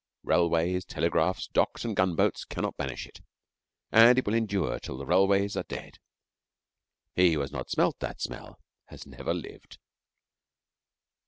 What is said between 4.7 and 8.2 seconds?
till the railways are dead. He who has not smelt that